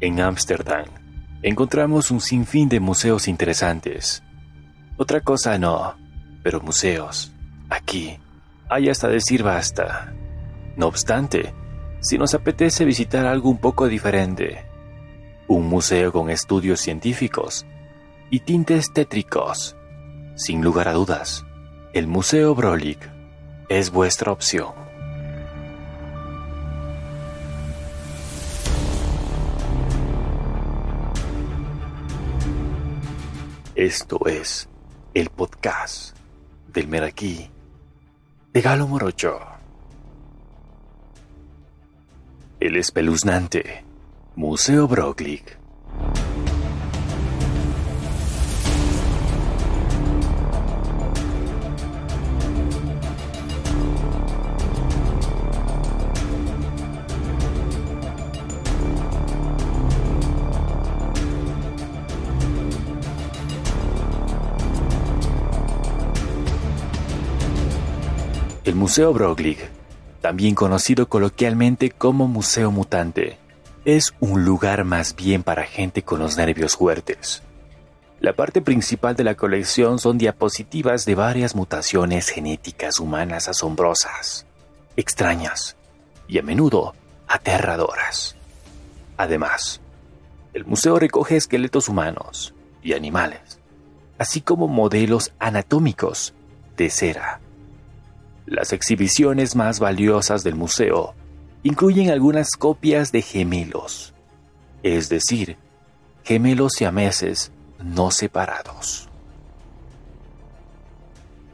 [0.00, 0.84] En Ámsterdam
[1.42, 4.23] encontramos un sinfín de museos interesantes.
[4.96, 5.96] Otra cosa no,
[6.44, 7.32] pero museos.
[7.68, 8.16] Aquí
[8.68, 10.12] hay hasta decir basta.
[10.76, 11.52] No obstante,
[12.00, 14.64] si nos apetece visitar algo un poco diferente,
[15.48, 17.66] un museo con estudios científicos
[18.30, 19.76] y tintes tétricos,
[20.36, 21.44] sin lugar a dudas,
[21.92, 22.98] el Museo Brolik
[23.68, 24.72] es vuestra opción.
[33.74, 34.68] Esto es
[35.14, 36.16] el podcast
[36.72, 37.48] del Meraquí
[38.52, 39.38] de Galo Morocho.
[42.58, 43.84] El espeluznante
[44.34, 45.63] Museo Broglik.
[68.64, 69.58] El Museo Broglig,
[70.22, 73.36] también conocido coloquialmente como Museo Mutante,
[73.84, 77.42] es un lugar más bien para gente con los nervios fuertes.
[78.20, 84.46] La parte principal de la colección son diapositivas de varias mutaciones genéticas humanas asombrosas,
[84.96, 85.76] extrañas
[86.26, 86.94] y a menudo
[87.28, 88.34] aterradoras.
[89.18, 89.82] Además,
[90.54, 93.60] el museo recoge esqueletos humanos y animales,
[94.16, 96.32] así como modelos anatómicos
[96.78, 97.40] de cera
[98.46, 101.14] las exhibiciones más valiosas del museo
[101.62, 104.12] incluyen algunas copias de gemelos,
[104.82, 105.56] es decir,
[106.22, 107.52] gemelos siameses
[107.82, 109.08] no separados.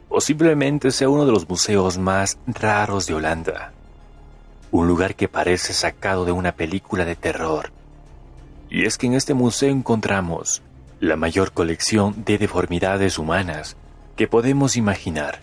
[0.09, 3.71] Posiblemente sea uno de los museos más raros de Holanda,
[4.69, 7.71] un lugar que parece sacado de una película de terror.
[8.69, 10.61] Y es que en este museo encontramos
[10.99, 13.77] la mayor colección de deformidades humanas
[14.17, 15.39] que podemos imaginar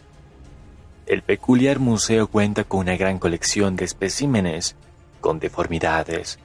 [1.08, 4.76] el peculiar museo cuenta con una gran colección de especímenes
[5.22, 6.38] con deformidades,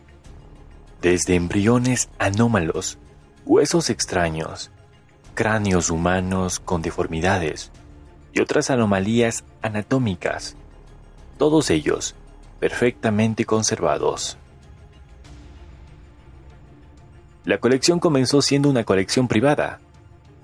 [1.02, 2.98] desde embriones anómalos,
[3.46, 4.72] huesos extraños,
[5.34, 7.72] cráneos humanos con deformidades
[8.32, 10.56] y otras anomalías anatómicas,
[11.38, 12.16] todos ellos
[12.62, 14.38] perfectamente conservados.
[17.44, 19.82] La colección comenzó siendo una colección privada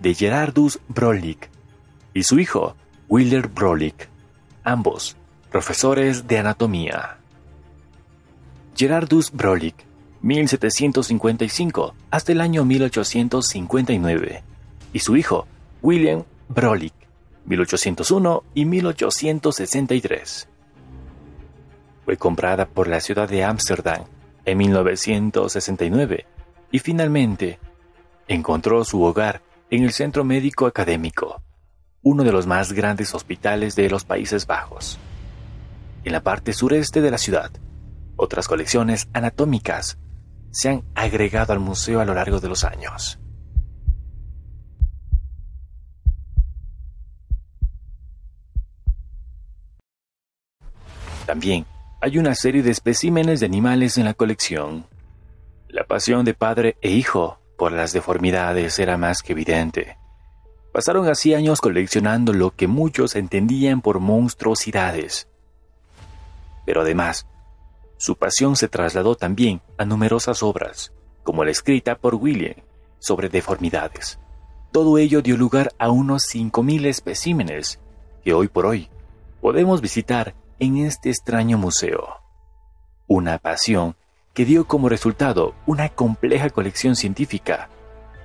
[0.02, 1.50] de Gerardus Brolik
[2.14, 2.76] y su hijo
[3.12, 4.08] Willer Brolik,
[4.64, 5.18] ambos
[5.50, 7.18] profesores de anatomía.
[8.76, 9.74] Gerardus Brolik,
[10.22, 14.44] 1755 hasta el año 1859,
[14.94, 15.48] y su hijo
[15.82, 16.94] William Brolik,
[17.46, 20.48] 1801 y 1863.
[22.06, 24.04] Fue comprada por la ciudad de Ámsterdam
[24.46, 26.28] en 1969
[26.72, 27.58] y finalmente
[28.28, 29.42] encontró su hogar
[29.72, 31.42] en el Centro Médico Académico
[32.02, 35.00] uno de los más grandes hospitales de los Países Bajos.
[36.04, 37.52] En la parte sureste de la ciudad,
[38.16, 39.98] otras colecciones anatómicas
[40.52, 43.20] se han agregado al museo a lo largo de los años.
[51.26, 51.68] También
[52.02, 54.88] hay una serie de especímenes de animales en la colección.
[55.68, 59.99] La pasión de padre e hijo por las deformidades era más que evidente.
[60.72, 65.28] Pasaron así años coleccionando lo que muchos entendían por monstruosidades.
[66.66, 67.26] Pero además,
[67.98, 70.94] su pasión se trasladó también a numerosas obras,
[71.24, 72.56] como la escrita por William
[73.00, 74.20] sobre deformidades.
[74.72, 77.80] Todo ello dio lugar a unos 5.000 especímenes
[78.24, 78.90] que hoy por hoy
[79.42, 82.22] podemos visitar en este extraño museo.
[83.08, 83.96] Una pasión
[84.34, 87.70] que dio como resultado una compleja colección científica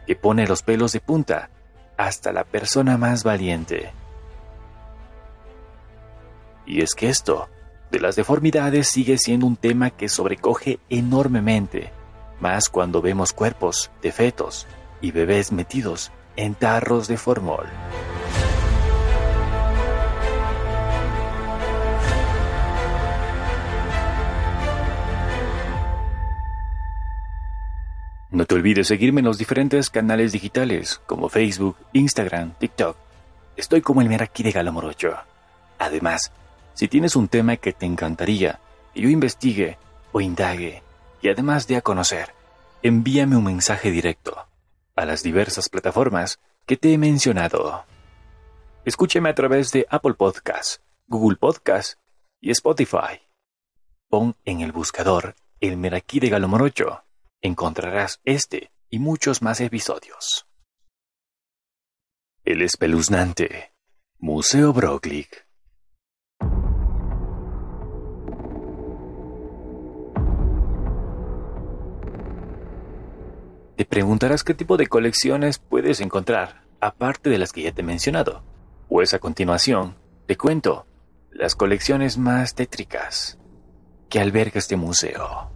[0.07, 1.51] que pone los pelos de punta
[1.96, 3.93] hasta la persona más valiente.
[6.67, 7.49] Y es que esto
[7.91, 11.93] de las deformidades sigue siendo un tema que sobrecoge enormemente,
[12.41, 14.67] más cuando vemos cuerpos de fetos
[15.00, 17.67] y bebés metidos en tarros de formol.
[28.35, 32.97] No te olvides seguirme en los diferentes canales digitales como Facebook, Instagram, TikTok
[33.57, 35.17] estoy como el Meraki de Galomorocho.
[35.79, 36.33] Además,
[36.75, 38.59] si tienes un tema que te encantaría
[38.93, 39.79] que yo investigue
[40.11, 40.83] o indague
[41.23, 42.35] y además de a conocer,
[42.83, 44.37] envíame un mensaje directo
[44.97, 47.85] a las diversas plataformas que te he mencionado.
[48.85, 51.99] Escúchame a través de Apple Podcasts, Google Podcasts
[52.41, 53.21] y Spotify.
[54.09, 57.05] Pon en el buscador El Meraquí de Galomorocho.
[57.46, 60.46] Encontrarás este y muchos más episodios.
[62.43, 63.75] El espeluznante
[64.19, 65.46] Museo Broglik.
[73.76, 77.85] Te preguntarás qué tipo de colecciones puedes encontrar, aparte de las que ya te he
[77.85, 78.43] mencionado.
[78.88, 80.87] Pues a continuación, te cuento
[81.31, 83.38] las colecciones más tétricas
[84.08, 85.54] que alberga este museo.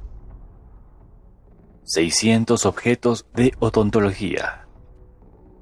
[1.89, 4.69] 600 objetos de odontología.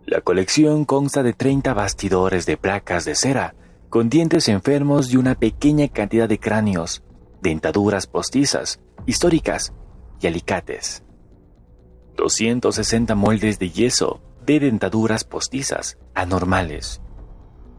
[0.07, 3.55] La colección consta de 30 bastidores de placas de cera
[3.91, 7.05] con dientes enfermos y una pequeña cantidad de cráneos,
[7.43, 9.73] dentaduras postizas, históricas
[10.21, 11.05] y alicates.
[12.17, 17.01] 260 moldes de yeso de dentaduras postizas anormales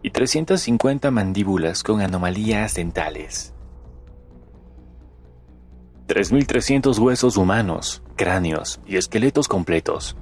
[0.01, 3.53] y 350 mandíbulas con anomalías dentales.
[6.07, 10.17] 3.300 huesos humanos, cráneos y esqueletos completos.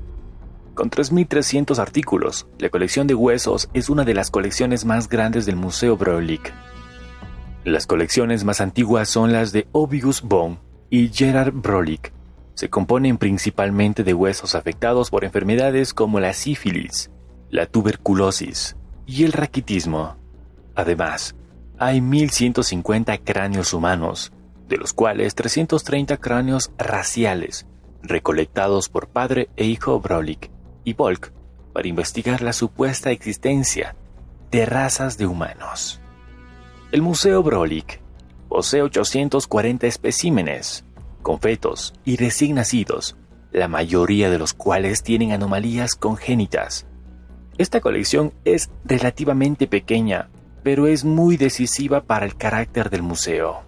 [0.75, 5.55] Con 3.300 artículos, la colección de huesos es una de las colecciones más grandes del
[5.55, 6.53] Museo Brolik.
[7.63, 10.59] Las colecciones más antiguas son las de Obius Bone
[10.91, 12.13] y Gerard Brolik,
[12.55, 17.11] se componen principalmente de huesos afectados por enfermedades como la sífilis,
[17.49, 20.15] la tuberculosis y el raquitismo.
[20.73, 21.35] Además,
[21.77, 24.31] hay 1.150 cráneos humanos,
[24.69, 27.67] de los cuales 330 cráneos raciales,
[28.07, 30.49] recolectados por padre e hijo Brolik
[30.83, 31.31] y Volk
[31.73, 33.95] para investigar la supuesta existencia
[34.51, 35.99] de razas de humanos.
[36.91, 37.99] El Museo Brolik
[38.47, 40.85] posee 840 especímenes,
[41.21, 43.17] con fetos y recién nacidos,
[43.51, 46.85] la mayoría de los cuales tienen anomalías congénitas.
[47.57, 50.29] Esta colección es relativamente pequeña,
[50.63, 53.63] pero es muy decisiva para el carácter del museo.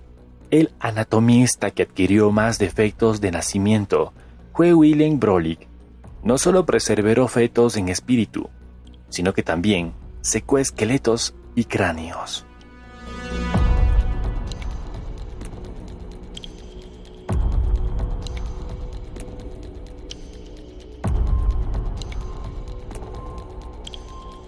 [0.49, 4.13] El anatomista que adquirió más defectos de nacimiento
[4.57, 5.67] fue William Brolik.
[6.23, 8.49] No solo preservó fetos en espíritu,
[9.07, 12.43] sino que también secó esqueletos y cráneos.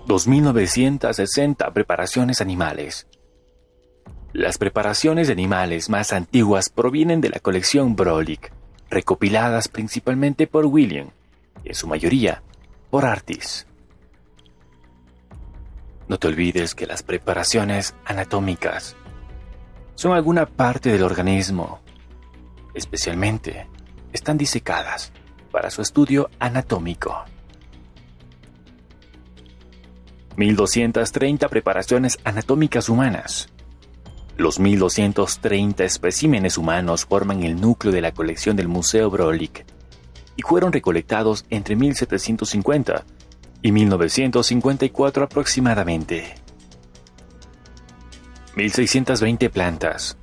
[0.08, 3.06] 2.960 preparaciones animales.
[4.34, 8.52] Las preparaciones de animales más antiguas provienen de la colección Brolik,
[8.90, 11.10] recopiladas principalmente por William,
[11.64, 12.42] y en su mayoría
[12.90, 13.68] por Artis.
[16.08, 18.96] No te olvides que las preparaciones anatómicas
[19.96, 21.82] son alguna parte del organismo,
[22.74, 23.68] especialmente
[24.12, 25.12] están disecadas
[25.52, 27.26] para su estudio anatómico.
[30.38, 33.50] 1.230 preparaciones anatómicas humanas.
[34.40, 39.66] Los 1.230 especímenes humanos forman el núcleo de la colección del Museo Brolik
[40.38, 43.04] y fueron recolectados entre 1750
[43.62, 46.36] y 1954 aproximadamente.
[48.56, 50.18] 1.620 plantas.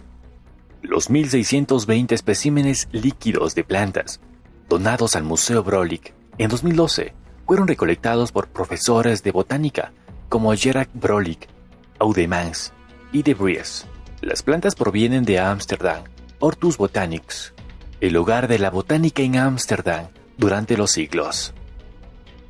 [0.81, 4.23] Los 1.620 especímenes líquidos de plantas
[4.67, 7.13] donados al Museo Brolik en 2012
[7.47, 9.93] fueron recolectados por profesores de botánica
[10.31, 11.49] como Gerard Brolik,
[11.99, 12.73] Audemans
[13.13, 13.87] y De Vries.
[14.27, 16.03] Las plantas provienen de Ámsterdam,
[16.41, 17.55] Hortus Botanics,
[18.01, 21.55] el hogar de la botánica en Ámsterdam durante los siglos.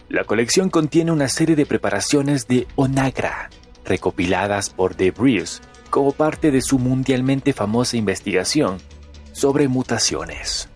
[0.09, 3.51] La colección contiene una serie de preparaciones de Onagra,
[3.85, 8.79] recopiladas por De Vries como parte de su mundialmente famosa investigación
[9.33, 10.71] sobre mutaciones.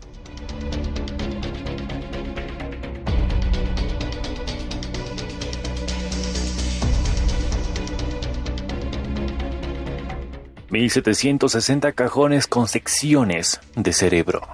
[10.70, 14.46] 1760 cajones con secciones de cerebro.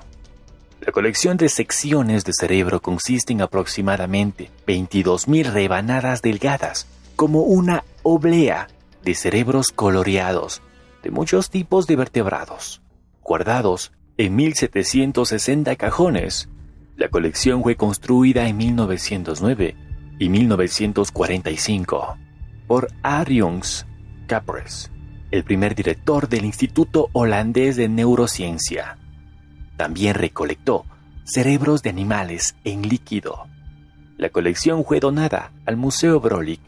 [0.81, 8.69] La colección de secciones de cerebro consiste en aproximadamente 22.000 rebanadas delgadas, como una oblea
[9.05, 10.63] de cerebros coloreados
[11.03, 12.81] de muchos tipos de vertebrados,
[13.23, 16.49] guardados en 1760 cajones.
[16.97, 19.77] La colección fue construida en 1909
[20.19, 22.17] y 1945
[22.67, 23.85] por Arions
[24.27, 24.91] Capres
[25.31, 28.97] el primer director del Instituto Holandés de Neurociencia.
[29.77, 30.85] También recolectó
[31.25, 33.47] cerebros de animales en líquido.
[34.17, 36.61] La colección fue donada al Museo Brolik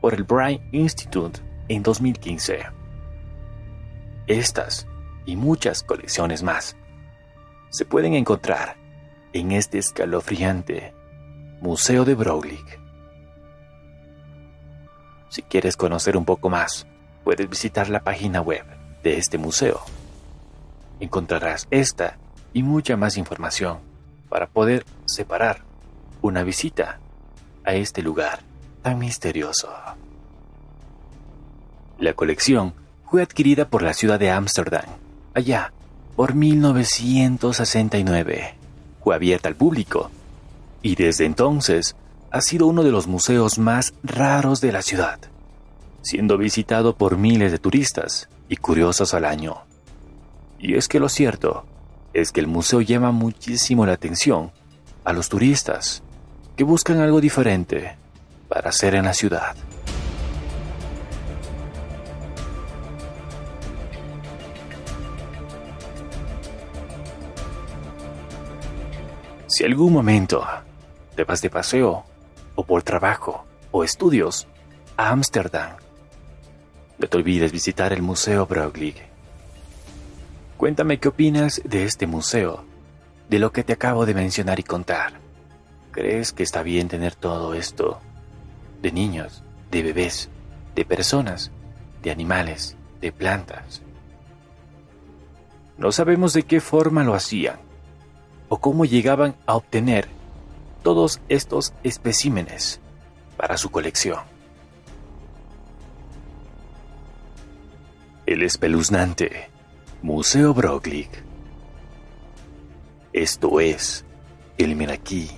[0.00, 2.66] por el Brain Institute en 2015.
[4.26, 4.86] Estas
[5.26, 6.76] y muchas colecciones más
[7.70, 8.76] se pueden encontrar
[9.32, 10.94] en este escalofriante
[11.60, 12.60] Museo de Broglie.
[15.30, 16.86] Si quieres conocer un poco más,
[17.24, 18.64] puedes visitar la página web
[19.02, 19.80] de este museo.
[21.00, 22.16] Encontrarás esta
[22.52, 23.78] y mucha más información
[24.28, 25.62] para poder separar
[26.22, 27.00] una visita
[27.64, 28.40] a este lugar
[28.82, 29.68] tan misterioso.
[31.98, 32.74] La colección
[33.10, 34.84] fue adquirida por la ciudad de Ámsterdam,
[35.34, 35.72] allá
[36.16, 38.54] por 1969.
[39.02, 40.10] Fue abierta al público
[40.82, 41.96] y desde entonces
[42.30, 45.20] ha sido uno de los museos más raros de la ciudad,
[46.04, 49.62] siendo visitado por miles de turistas y curiosos al año.
[50.58, 51.64] Y es que lo cierto
[52.12, 54.52] es que el museo llama muchísimo la atención
[55.02, 56.02] a los turistas
[56.56, 57.96] que buscan algo diferente
[58.48, 59.56] para hacer en la ciudad.
[69.46, 70.44] Si algún momento
[71.16, 72.04] te vas de paseo,
[72.56, 74.46] o por trabajo, o estudios,
[74.96, 75.76] a Ámsterdam,
[76.98, 78.94] no te olvides visitar el Museo Broglie.
[80.56, 82.64] Cuéntame qué opinas de este museo,
[83.28, 85.14] de lo que te acabo de mencionar y contar.
[85.90, 88.00] ¿Crees que está bien tener todo esto?
[88.80, 90.28] De niños, de bebés,
[90.74, 91.50] de personas,
[92.02, 93.82] de animales, de plantas.
[95.76, 97.56] No sabemos de qué forma lo hacían
[98.48, 100.08] o cómo llegaban a obtener
[100.82, 102.80] todos estos especímenes
[103.36, 104.33] para su colección.
[108.26, 109.50] El espeluznante
[110.00, 111.10] Museo Broglie.
[113.12, 114.02] Esto es
[114.56, 115.30] el Miraquí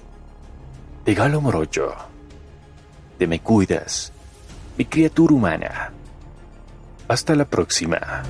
[1.04, 1.96] de Galo Morocho.
[3.18, 4.12] Te me cuidas,
[4.78, 5.92] mi criatura humana.
[7.08, 8.22] Hasta la próxima.